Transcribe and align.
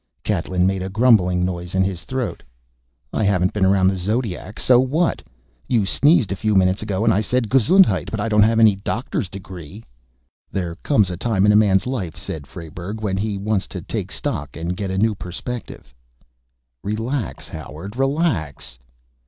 Catlin 0.23 0.65
made 0.65 0.81
grumbling 0.93 1.45
noise 1.45 1.75
in 1.75 1.83
his 1.83 2.05
throat. 2.05 2.41
"I 3.13 3.23
haven't 3.23 3.53
been 3.53 3.65
around 3.67 3.87
the 3.87 3.95
zodiac, 3.95 4.59
so 4.59 4.79
what? 4.79 5.21
You 5.67 5.85
sneezed 5.85 6.31
a 6.31 6.35
few 6.35 6.55
minutes 6.55 6.81
ago 6.81 7.03
and 7.05 7.13
I 7.13 7.21
said 7.21 7.51
gesundheit, 7.51 8.09
but 8.09 8.19
I 8.19 8.27
don't 8.27 8.41
have 8.41 8.59
any 8.59 8.75
doctor's 8.77 9.29
degree." 9.29 9.85
"There 10.51 10.73
comes 10.77 11.11
a 11.11 11.17
time 11.17 11.45
in 11.45 11.51
a 11.51 11.55
man's 11.55 11.85
life," 11.85 12.15
said 12.17 12.47
Frayberg, 12.47 12.99
"when 13.01 13.17
he 13.17 13.37
wants 13.37 13.67
to 13.67 13.81
take 13.83 14.11
stock, 14.11 14.53
get 14.53 14.89
a 14.89 14.97
new 14.97 15.13
perspective." 15.13 15.93
"Relax, 16.83 17.47
Howard, 17.49 17.95
relax." 17.95 18.79